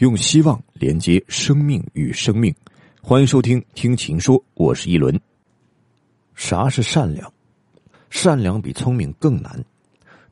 [0.00, 2.54] 用希望连接生命与生命，
[3.02, 5.20] 欢迎收听《听情说》，我是一轮。
[6.34, 7.30] 啥是善良？
[8.08, 9.62] 善良比聪明更难。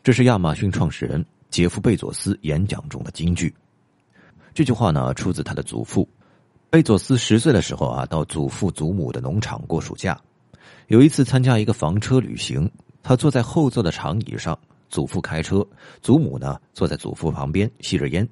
[0.03, 3.55] 这是亚马逊创始人杰夫·贝佐斯演讲中的金句。
[4.55, 6.09] 这句话呢，出自他的祖父。
[6.71, 10.19] 贝佐斯十岁的时候啊，到祖父祖母的农场过暑假。
[10.87, 12.71] 有一次参加一个房车旅行，
[13.03, 14.59] 他坐在后座的长椅上，
[14.89, 15.63] 祖父开车，
[16.01, 18.27] 祖母呢坐在祖父旁边吸着烟。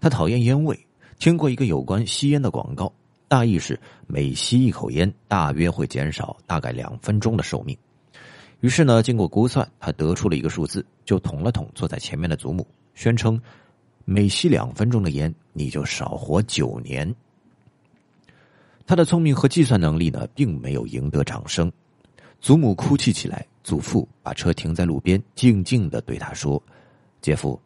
[0.00, 0.78] 他讨厌烟味，
[1.18, 2.92] 听过一个有关吸烟的广告，
[3.28, 7.76] 大意是每吸一口烟，大约会减少大概两分钟的寿命。
[8.60, 13.40] 于是呢，经过估算，他得出了一个数字，就捅了捅坐在前面的祖母，宣称
[14.04, 17.14] 每吸两分钟的烟，你就少活九年。
[18.86, 21.70] 他的聪明和计算能力呢，并没有赢得掌声。
[22.40, 26.62] 祖母哭泣起来，祖父把车停在路边，静静的对他说
[27.22, 27.58] ：“姐夫，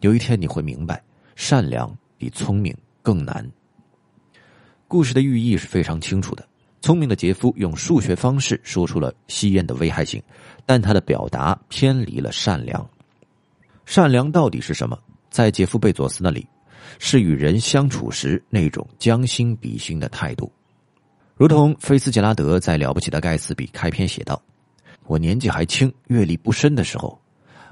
[0.00, 1.02] 有一天你会明白。”
[1.40, 3.48] 善良比聪明更难。
[4.88, 6.44] 故事的寓意是非常清楚的。
[6.80, 10.20] 聪明的杰夫用数学方式说出了吸烟的危害性，
[10.66, 12.84] 但他的表达偏离了善良。
[13.86, 14.98] 善良到底是什么？
[15.30, 16.44] 在杰夫·贝佐斯那里，
[16.98, 20.50] 是与人相处时那种将心比心的态度。
[21.36, 24.42] 如同菲斯杰拉德在《了不起的盖茨比》开篇写道
[25.06, 27.16] ：“我年纪还轻、阅历不深的时候，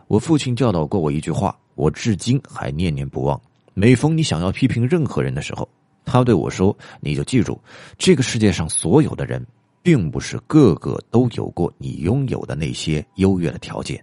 [0.06, 3.38] 我父亲教导过我一句话，我至今还念念不忘。”
[3.78, 5.68] 每逢你想要批评任何人的时候，
[6.02, 7.60] 他对我说：“你就记住，
[7.98, 9.46] 这个世界上所有的人，
[9.82, 14.02] 并不是个个都有过你拥有的那些优越的条件。”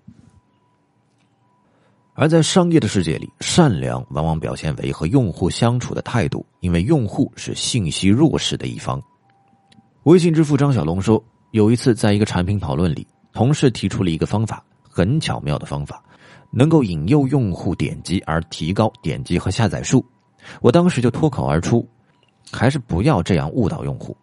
[2.14, 9.02] 而在商业的世界里，善良往往表现为和用户相处的态度，因为用户是信息弱势的一方。
[10.04, 16.04] 微信之父张小龙说：“有一次，在一个产品讨论里，同事提出了一个方法，很巧妙的方法。”
[16.56, 20.06] 能够引诱用户点击而提高点击和下载数，
[20.62, 21.88] 我当时就脱口而出
[22.54, 24.16] ：“还是不要这样误导用户。”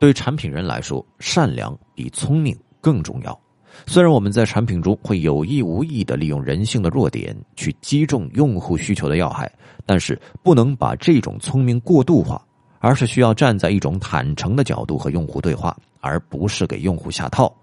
[0.00, 3.38] 对产品人来说，善良比聪明更重要。
[3.86, 9.50] 虽然我们在产品中会有意无意的利用人性的弱点去击中用户需求的要害，
[9.86, 12.44] 但是不能把这种聪明过度化，
[12.80, 17.54] 而是需要站在一种坦诚的角度和用户对话，而不是给用户下套。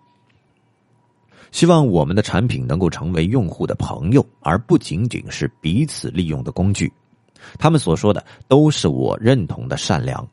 [1.52, 6.92] 希望我们的产品能够成为用户的朋友，而不仅仅是彼此利用的工具。
[7.58, 10.28] 他们所说的都是我认同的善良。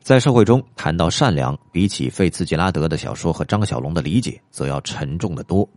[0.00, 5.68] 在社会中谈到善良，比起费茨杰拉德的小说和张小龙的理解，则要沉重的多。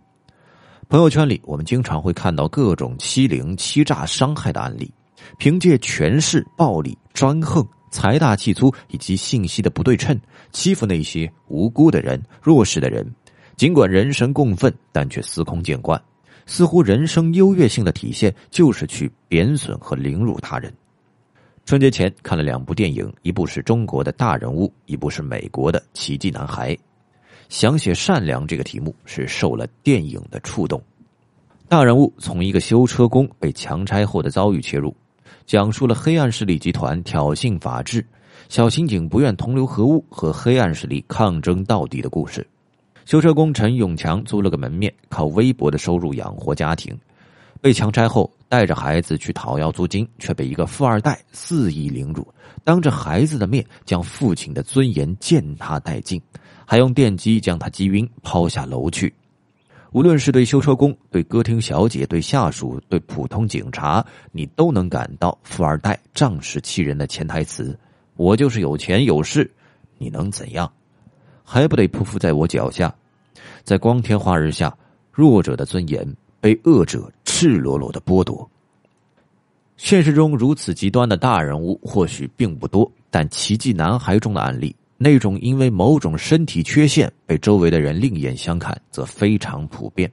[0.89, 4.91] 朋友圈里，我们经常会看到各种欺凌、欺诈、伤害的案例，
[5.37, 10.19] 凭借权势、暴力、专横、财大气粗以及信息的不对称，
[10.51, 13.05] 欺负那些无辜的人、弱势的人。
[13.55, 16.01] 尽管人神共愤，但却司空见惯。
[16.45, 20.71] 似乎人生优越性的体现就是去贬损和凌辱他人。
[21.65, 26.77] 春节前看了两部电影，一部是中国的大人物，一部是美国的奇迹男孩。
[27.49, 30.79] 想写善良这个题目是受了电影的触动。
[31.67, 34.95] 大人物从一个修车工被强拆后的遭遇切入，
[35.47, 38.05] 讲述了黑暗势力集团挑衅法治，
[38.49, 42.45] 小刑警不愿同流合污，和黑暗势力抗争到底的故事。
[43.05, 46.97] 修车工陈永强租了个门面，靠微薄的收入养活家庭。
[47.61, 52.27] 被强拆后，带着孩子去讨要租金，却被一个富二代肆意凌辱，
[52.63, 56.19] 当着孩子的面将父亲的尊严践踏殆尽，
[56.65, 59.13] 还用电击将他击晕，抛下楼去。
[59.91, 67.77] 无论是对修车工、对歌厅小姐、对下属、对普通警察，你都能感到富二代仗势欺人的潜台词
[68.17, 69.49] ：“我就是有钱有势，
[69.99, 70.71] 你能怎样？”
[71.45, 72.93] 还不得匍匐在我脚下，
[73.63, 74.75] 在光天化日下，
[75.11, 76.05] 弱者的尊严
[76.41, 78.49] 被恶者赤裸裸的剥夺。
[79.77, 90.11] 现实中如此极端的大人物或许并不多，但奇迹男孩中的案例，那种因为某种身体缺陷被周围的人另眼相看，则非常普遍。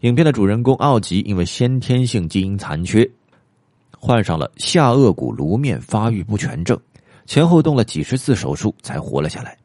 [0.00, 3.08] 影片的主人公奥吉因为先天性基因残缺，
[3.98, 6.78] 患上了下颚骨颅面发育不全症，
[7.24, 9.56] 前后动了几十次手术才活了下来。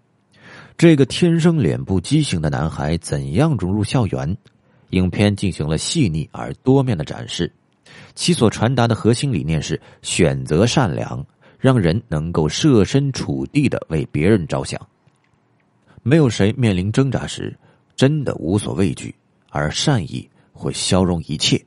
[0.77, 4.35] 这个天生脸部畸形的男孩怎样融入校园？
[4.89, 7.51] 影片进行了细腻而多面的展示，
[8.15, 11.25] 其所传达的核心理念是选择善良，
[11.59, 14.79] 让人能够设身处地的为别人着想。
[16.01, 17.55] 没有谁面临挣扎时
[17.95, 19.13] 真的无所畏惧，
[19.49, 21.63] 而善意会消融一切。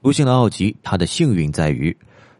[0.00, 1.96] 不幸的奥吉，他的幸运在于，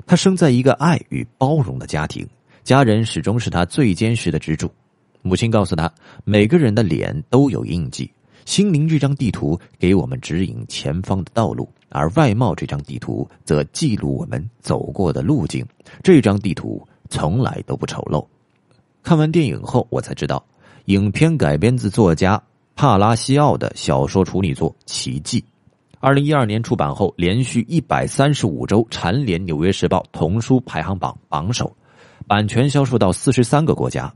[0.07, 2.27] 他生在一个爱与包容的家庭，
[2.65, 4.71] 家人始终是他最坚实的支柱。
[5.23, 5.93] 母亲告诉他
[6.25, 8.11] ：“每个人的脸都有印记，
[8.45, 15.65] 心灵这张地图给我们指引前方的道路，而外貌这张地图则记录我们走过的路径。
[16.03, 18.27] 这张地图从来都不丑陋。
[19.03, 20.45] 看完电影后，我才知道，
[20.87, 22.43] 影片改编自作家
[22.75, 25.41] 帕拉西奥的小说处女作《奇迹》。
[26.01, 31.73] 二零一二年出版后，连续一百三十五周蝉联《纽约时报》童书排行榜榜首，
[32.27, 34.13] 版权销售到四十三个国家。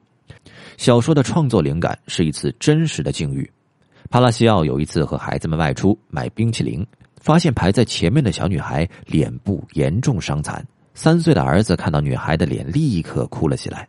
[0.76, 3.50] 小说的创作灵感是一次真实的境遇。
[4.10, 6.86] 帕拉西奥有一次和孩子们外出买冰淇淋，
[7.20, 10.64] 发现排在前面的小女孩脸部严重伤残。
[10.94, 13.88] 三岁的儿子看到女孩的脸，立刻哭了起来。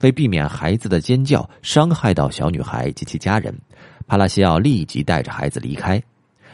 [0.00, 3.54] 为避免孩子的尖叫伤害到小女孩及其家人，
[4.06, 6.02] 帕拉西奥立即带着孩子离开。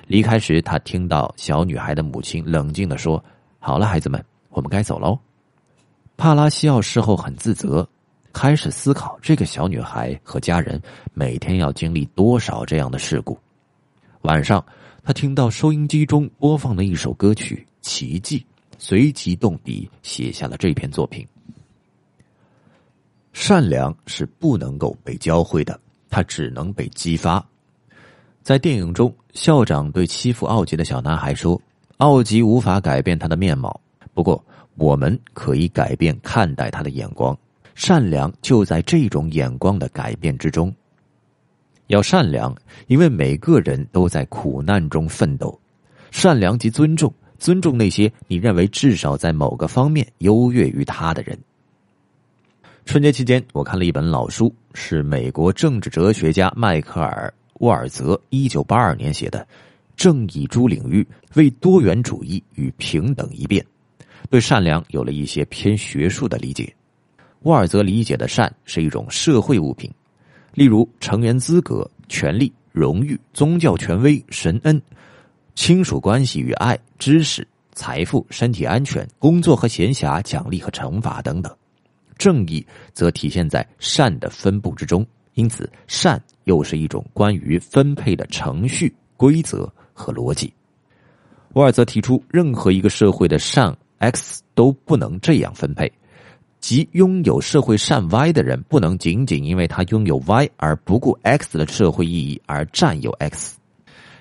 [0.07, 3.23] 离开时，他听到小女孩的母亲冷静的说
[3.59, 5.19] ：“好了，孩子们，我们该走喽。”
[6.17, 7.89] 帕拉西奥事后很自责。
[8.33, 10.81] 开始思考这个小女孩和家人
[11.15, 13.39] 每天要经历多少这样的事故。
[14.23, 14.65] 晚上，
[15.05, 18.39] 他听到收音机中播放的一首歌曲《奇迹》，
[18.79, 21.27] 随即动笔写下了这篇作品。
[23.33, 25.79] 善良是不能够被教会的，
[26.11, 27.45] 它只能被激发。
[28.43, 31.61] 在电影中，校长对欺负奥吉的小男孩说
[31.99, 33.81] ：“奥吉无法改变他的面貌，
[34.13, 34.45] 不过
[34.75, 37.37] 我们可以改变看待他的眼光。”
[37.75, 40.75] 善良就在这种眼光的改变之中。
[41.89, 42.55] 要善良，
[42.87, 45.59] 因为每个人都在苦难中奋斗。
[46.11, 51.39] 善良即尊重，尊重那些你认为至少在某个方面优越于他的人。
[52.85, 59.41] 春节期间，我看了一本老书，是美国政治哲学家迈克尔·沃尔泽一九八二年写的
[59.97, 63.65] 《正义诸领域：为多元主义与平等一变》，
[64.29, 66.75] 对善良有了一些偏学术的理解。
[67.43, 69.91] 沃尔泽理解的善是一种社会物品，
[70.55, 74.81] 例如成员资格、权利、荣誉、宗教权威、神恩、
[75.55, 81.53] 亲属关系与爱、知识、财富、身体安全、工作和闲暇、奖励和惩罚等等。
[82.17, 85.05] 正义则体现在善的分布之中，
[85.35, 90.53] 因此善又是一种关于分配的程序、规则和逻辑。
[91.55, 95.93] 沃尔泽提出，任何一个社会的善 x 都不能这样分配。
[96.63, 103.57] 即拥有社会善 Y 的人，不能仅仅因为他拥有 Y 而不顾 X 的社会意义而占有 X。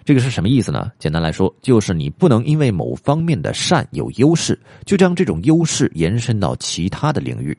[0.04, 0.92] 这个是什么意思呢？
[0.98, 7.56] 简单来说，就是你不能因为某方面的善有优势，就将这种优势延伸到其他的领域。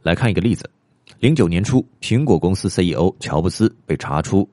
[0.00, 0.70] 来看一个例子：
[1.18, 4.48] 零九年初，苹果公司 CEO 乔布斯被查出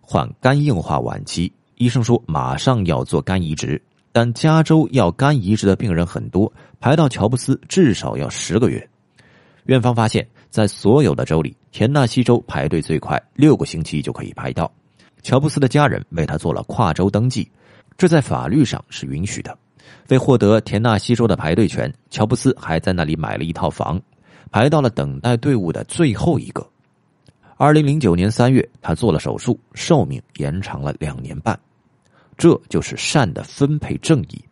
[0.00, 3.80] 患肝硬化晚期，医生说马上要做肝移植。
[4.12, 8.88] 但加州要肝移植的病人很多，排到乔布斯至少要十个月。
[9.64, 14.70] 院方发现，在所有的州里，田纳西州排队最快，六个星期就可以排到。
[15.22, 17.48] 乔布斯的家人为他做了跨州登记，
[17.96, 19.56] 这在法律上是允许的。
[20.08, 24.00] 为获得田纳西州的排队权，乔布斯还在那里买了一套房，
[24.50, 26.66] 排到了等待队伍的最后一个。
[27.56, 31.58] 二零零九年三月，他做了手术，寿命延长了两年半。
[32.40, 34.42] 这就是善的分配正义，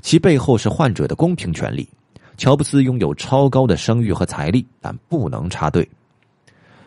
[0.00, 1.88] 其背后是患者的公平权利。
[2.36, 5.86] 乔布斯拥有超高的声誉和财力，但不能插队。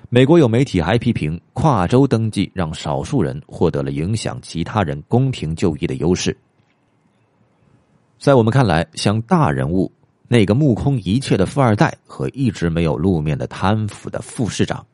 [0.07, 6.35] 美国有媒体还批评跨州登记让少数人获得了影响其他人公平就医的优势。
[8.17, 9.91] 在我们看来，像大人物
[10.29, 14.85] 那个目空一切的富二代和一直没有露面的贪腐的副市长，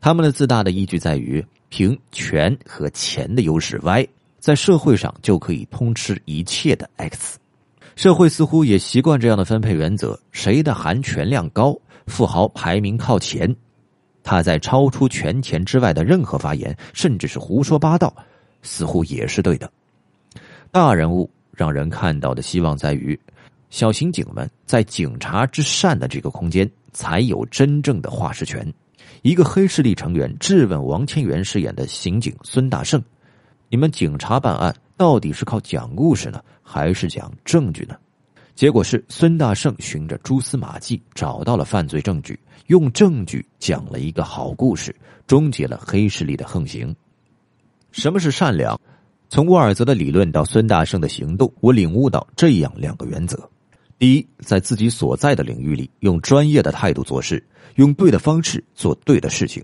[0.00, 4.06] 他们的自大的依据在于凭权和钱的优势 Y。
[4.46, 7.36] 在社会上就可以通吃一切的 X，
[7.96, 11.76] 社会似乎也习惯这样的分配原则：谁的含权量高，
[12.06, 13.52] 富豪排名靠前。
[14.22, 18.14] 他在超出权钱之外的任何发言，甚至是胡说八道，
[18.62, 19.68] 似乎也是对的。
[20.70, 23.18] 大人物让人看到的希望在于，
[23.70, 28.72] 小刑警们在警察之善的这个空间才有真正的话事权。
[29.22, 33.02] 一个黑势力成员质问王千源饰演的刑警孙大圣。
[33.68, 37.96] 你们警察办案到底是靠讲故事呢，还是讲证据呢？
[38.54, 44.94] 结果是孙大圣循着蛛丝马迹找到了犯罪证据，用证据讲了一个好故事，
[45.26, 46.94] 终结了黑势力的横行。
[47.90, 48.80] 什么是善良？
[49.28, 53.36] 从沃尔泽的理论到孙大圣的行动，我领悟到这样两个原则：
[53.98, 57.44] 第一，在自己所在的领域里，用专业的态度做事，
[57.74, 59.62] 用对的方式做对的事情。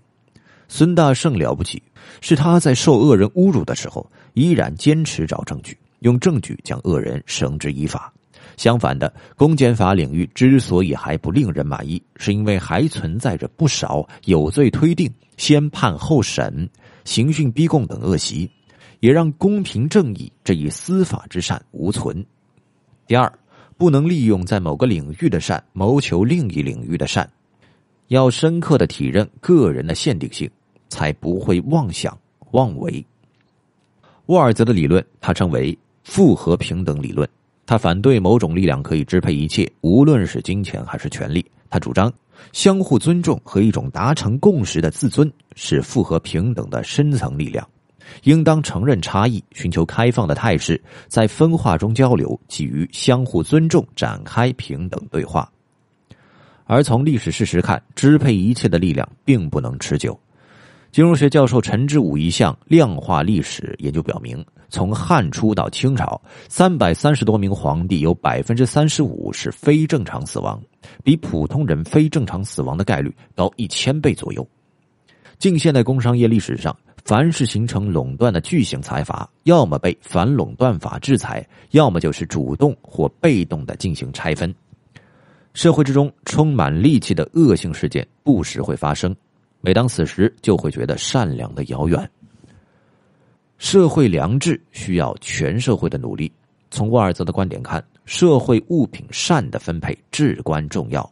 [0.75, 1.83] 孙大圣了不起，
[2.23, 8.11] 是他在受恶人侮辱的时候，依然坚持找证据，用证据将恶人绳之以法。
[8.57, 16.67] 相反的，公检法领域之所以还不令人满意，是因为还存在着不少有罪推定、先判后审、
[17.05, 18.51] 刑讯逼供等恶习。
[19.01, 22.25] 也让公平正义这一司法之善无存。
[23.07, 23.31] 第二，
[23.77, 27.29] 不能利用在某个领域的善谋求另一领域的善，
[28.09, 30.49] 要深刻的体认个人的限定性，
[30.93, 32.17] 才不会妄想
[32.51, 33.03] 妄为。
[34.27, 37.27] 沃尔泽的理论，他称为复合平等理论。
[37.65, 41.43] 他反对某种力量可以支配一切，无论是金钱还是权力。
[41.71, 42.13] 他主张
[42.53, 47.67] 相互尊重和一种达成共识的自尊是复合平等的深层力量。
[48.25, 55.51] 应当承认差异，寻求开放的态势，在分化中交流，基于相互尊重展开平等对话。
[56.65, 60.19] 而从历史事实看，支配一切的力量并不能持久。
[60.93, 66.21] 金融学教授陈之武一项量化历史研究表明，从汉初到清朝，
[66.51, 70.63] 三百三十多名皇帝有百分之三十五是非正常死亡，
[71.03, 74.47] 比普通人非正常死亡的概率高一千倍左右。
[75.39, 76.77] 近现代工商业历史上。
[77.05, 84.55] 凡是形成垄断的巨型财阀，要么被反垄断法制裁，要么就是主动或被动的进行拆分。
[85.53, 89.13] 社会之中充满戾气的恶性事件不时会发生，
[89.65, 92.11] 每当此时，就会觉得善良的遥远。
[93.59, 96.31] 社会良知需要全社会的努力。
[96.69, 101.09] 从沃尔泽的观点看，社会物品善的分配至关重要。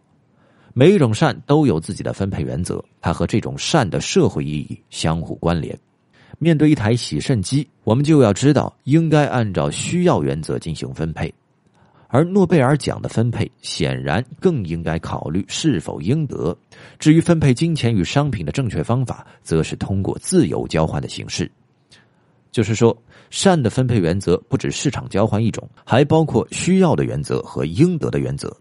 [0.72, 5.78] 每一种善都有自己的分配原则，它和这种善的社会意义相互关联。
[6.38, 11.32] 面对一台洗肾机，我们就要知道应该按照需要原则进行分配，
[12.12, 16.56] 而诺贝尔奖的分配显然更应该考虑是否应得。
[16.98, 21.50] 至于分配金钱与商品的正确方法，则是通过自由交换的形式。
[22.50, 22.96] 就是说，
[23.30, 28.54] 善的分配原则不止市场交换一种，还包括需要的原则和应得的原则。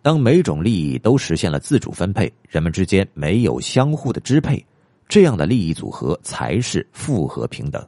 [0.00, 4.64] 当每种利益都实现了自主分配，人们之间没有相互的支配，
[5.08, 7.84] 这样的利益组合才是复合平等。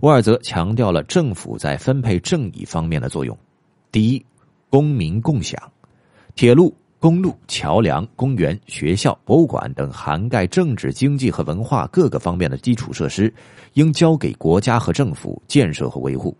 [0.00, 3.38] 沃尔泽强调了政府在分配正义方面的作用。
[3.92, 4.24] 第一，
[4.70, 5.62] 公民共享，
[6.34, 13.32] 铁路、公路、桥梁、公园、学校、博物馆等涵盖政治、经济和文化各个方面的基础设施，
[13.74, 16.34] 应交给国家和政府建设和维护。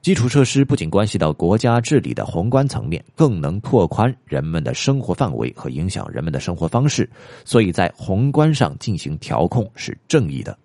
[0.00, 7.06] 基础设施不仅关系到国家治理的宏观层面，更能拓宽人们的生活范围和影响人们的生活方式，
[7.44, 10.58] 所以在宏观上进行调控是正义的。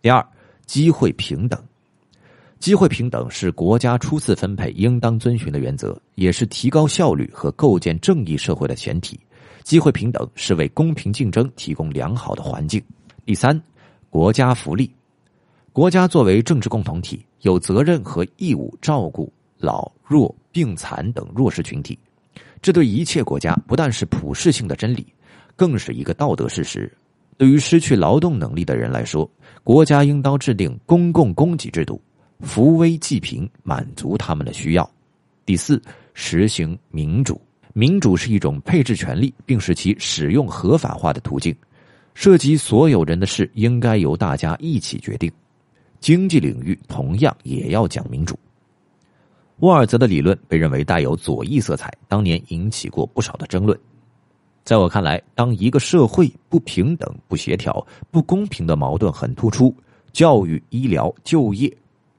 [0.00, 0.24] 第二，
[0.64, 1.60] 机会平等，
[2.60, 9.18] 机会平等是国家初次分配应当遵循的原则，也是提高效率和构建正义社会的前提。
[9.62, 12.82] 机会平等是为公平竞争提供良好的环境。
[13.24, 13.58] 第三，
[14.10, 14.92] 国家福利。
[15.72, 21.98] 国家作为政治共同体，有责任和义务照顾老弱病残等弱势群体。
[22.60, 25.06] 这对一切国家不但是普世性的真理，
[25.56, 26.92] 更是一个道德事实。
[27.38, 29.30] 对于失去劳动能力的人来说，
[29.64, 31.98] 国家应当制定公共供给制度，
[32.42, 34.90] 扶危济贫，满足他们的需要。
[35.44, 35.80] 第四，
[36.14, 37.40] 实行民主。
[37.72, 41.54] 民主是一种配置权力并使其使用合法化的途径，
[42.14, 45.30] 涉及所有人的事应该由大家一起决定。
[46.00, 48.38] 经济领域同样也要讲民主。
[49.58, 53.78] 沃尔泽的理论被认为带有左翼色彩，当年引起过不少的争论。
[54.64, 59.74] 在我看来，当一个社会不平等、不协调、不公平的矛盾很突出，
[60.12, 61.72] 教育、医疗、就业、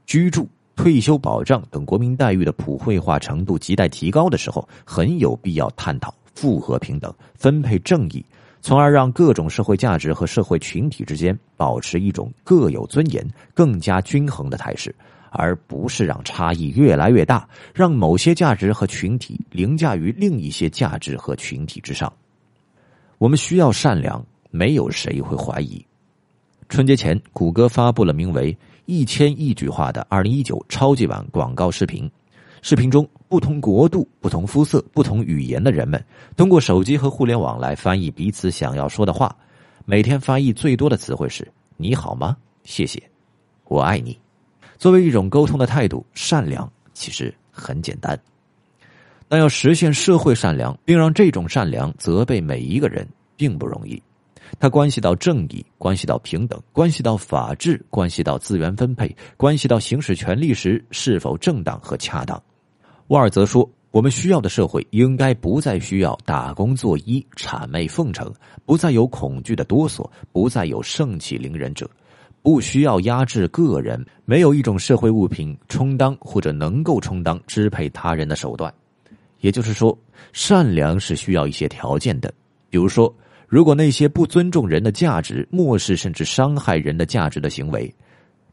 [0.06, 8.24] 居住、退休保障等国民待遇的普惠化程度亟待提高的时候，很有必要探讨复合平等、分配正义。
[8.64, 14.94] 从而让各种社会价值和社会群体之间保持一种各有尊严、更加均衡的态势，
[15.32, 22.14] 而不是让差异越来越大，让某些价值和群体凌驾于另一些价值和群体之上。
[23.18, 25.84] 我们需要善良，没有谁会怀疑。
[26.70, 32.10] 春节前，谷歌发布了名为“一千亿句话”的二零一九超级版广告视频。
[32.62, 36.04] 视频中，不同国度、不同肤色、不同语言的人们，
[36.38, 39.36] 通过手机和互联网来翻译彼此想要说的话。
[39.84, 42.38] 每天翻译最多的词汇是“你好吗？
[42.64, 43.02] 谢谢，
[43.66, 44.16] 我爱你”。
[44.78, 48.20] 作为一种沟通的态度，善良其实很简单，
[49.28, 54.02] 但要实现社会善良，并让这种善良责备每一个人，并不容易。
[54.60, 62.42] 它关系到正义，关系到平等，关系到法治，关系到资源分配，关系到行使权利时是否正当和恰当。
[63.08, 68.32] 沃尔泽说：“我们需要的社会应该不再需要打工作揖、谄媚奉承，
[68.66, 71.90] 不再有恐惧的哆嗦，不再有盛气凌人者，
[72.42, 74.06] 不需要压制个人。
[74.24, 78.74] 没有一种社会物品充当或者能够充当支配他人的手段。
[79.42, 79.98] 也就是说，
[80.32, 82.34] 善良是需要一些条件的。
[82.70, 83.14] 比如说，
[83.52, 87.94] 如果那些不尊重人的价值、漠视甚至伤害人的价值的行为，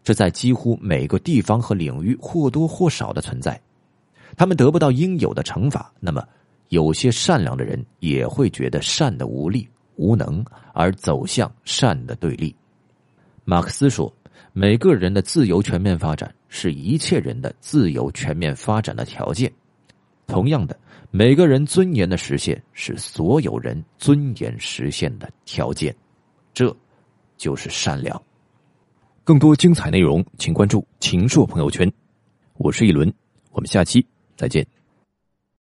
[0.03, 3.61] 这在几乎每个地方和领域或多或少的存在。
[4.37, 6.27] 他们得不到应有的惩罚，那么
[6.71, 12.53] 有些善良的人也会觉得善的无力、无能，而走向善的对立。
[13.45, 14.13] 马克思说
[14.53, 19.53] ：“每个人的自由全面发展是一切人的自由全面发展的条件。
[20.29, 20.79] 同样的，
[21.11, 25.95] 每个人尊严的实现是所有人尊严实现的条件。
[26.55, 26.75] 这，
[27.37, 28.23] 就是善良。”
[29.25, 31.91] 更多精彩内容，请关注“秦朔朋友圈”。
[32.59, 33.13] 我是一轮，
[33.53, 34.07] 我们下期
[34.37, 34.65] 再见。